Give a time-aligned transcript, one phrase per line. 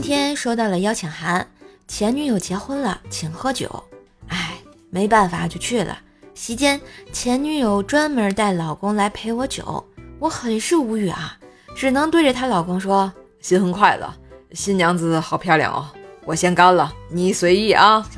[0.00, 1.44] 今天收到了邀请函，
[1.88, 3.82] 前女友结婚了，请喝酒。
[4.28, 4.54] 哎，
[4.90, 5.98] 没办法就去了。
[6.36, 6.80] 席间，
[7.12, 9.84] 前女友专门带老公来陪我酒，
[10.20, 11.36] 我很是无语啊，
[11.74, 13.12] 只能对着她老公说
[13.42, 14.14] ：“新婚快乐，
[14.52, 15.88] 新娘子好漂亮哦，
[16.24, 18.08] 我先干了，你随意啊。”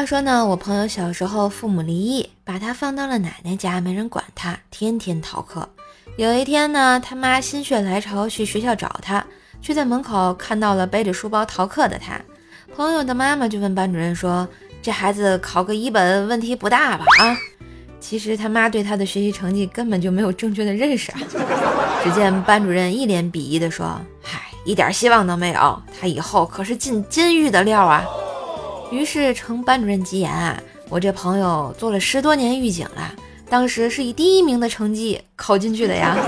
[0.00, 5.68] 话说呢，我朋友小时候父母离异，把他放到了奶奶家，没人管他，天天逃课。
[6.16, 9.22] 有一天呢，他妈心血来潮去学校找他，
[9.60, 12.18] 却在门口看到了背着书包逃课的他。
[12.74, 14.48] 朋友的妈妈就问班主任说
[14.80, 17.36] ：“这孩子考个一本问题不大吧？”啊，
[18.00, 21.12] 其实他妈对他的学习成绩根本就没有正确的认识。
[22.02, 28.02] 只见班主任一脸鄙夷地说：“嗨，一点希望都没有，他以后可是进监狱的料啊。”
[28.90, 33.14] 于是承班主任吉言啊，我这朋友做了十多年狱警了，
[33.48, 36.16] 当时是以第一名的成绩考进去的呀。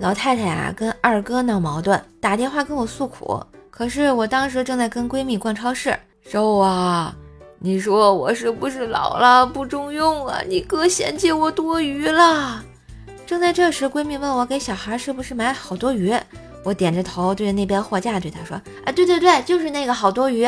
[0.00, 3.40] 老太太啊，跟二哥闹矛盾，打电话跟我诉苦，
[3.70, 5.96] 可是我当时正在跟闺蜜逛超市。
[6.28, 7.14] 肉啊，
[7.58, 10.40] 你说我是不是老了不中用啊？
[10.48, 12.64] 你哥嫌弃我多余了。
[13.30, 16.12] 正在这时，闺蜜问我给小孩是不是买好多鱼，
[16.64, 20.44] 我点着头对着那边货架对她说：“啊，对对对，就是那个好多鱼。”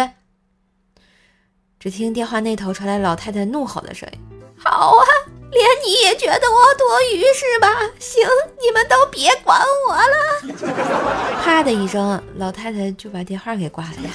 [1.79, 4.19] 只听电话那头传来老太太怒吼的声音
[4.59, 5.07] ：“好啊，
[5.53, 7.69] 连你也觉得我多余是吧？
[8.01, 8.27] 行，
[8.61, 14.11] 你们都别管我了。”啪的一声，老太太就把电话给挂了呀。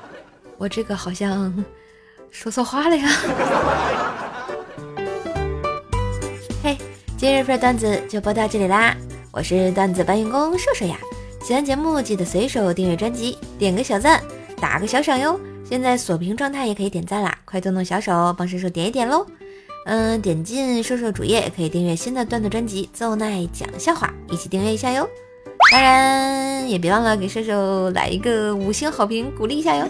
[0.58, 1.64] 我这个好像
[2.30, 3.08] 说错话了呀。
[7.22, 8.96] 今日份段子就播到这里啦，
[9.30, 10.98] 我是段子搬运工瘦瘦呀。
[11.40, 14.20] 喜欢节目记得随手订阅专辑，点个小赞，
[14.60, 15.38] 打个小赏哟。
[15.64, 19.24] 现在锁屏状态也可以点赞啦，快动动小手帮瘦瘦点一点喽。
[19.86, 25.08] 嗯，点进瘦瘦主页也可以订阅新的段子专辑《奏奈讲笑话》，一起订阅一下哟。
[25.70, 29.86] 当然也别忘了给瘦瘦来一个五星好评，鼓励一下哟。